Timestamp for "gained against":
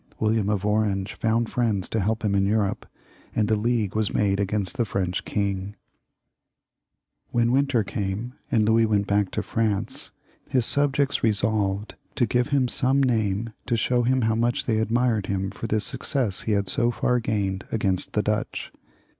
17.19-18.13